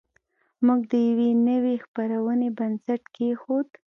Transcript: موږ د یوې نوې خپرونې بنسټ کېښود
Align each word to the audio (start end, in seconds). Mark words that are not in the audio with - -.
موږ 0.65 0.81
د 0.91 0.93
یوې 1.09 1.29
نوې 1.47 1.75
خپرونې 1.83 2.49
بنسټ 2.57 3.01
کېښود 3.15 3.67